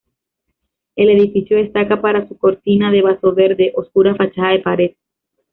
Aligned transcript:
El 0.95 1.11
edificio 1.11 1.57
destaca 1.57 2.01
para 2.01 2.27
su 2.27 2.35
cortina 2.35 2.89
de 2.91 3.03
vaso 3.03 3.35
verde 3.35 3.71
oscura 3.75 4.15
fachada 4.15 4.49
de 4.53 4.59
pared. 4.59 4.91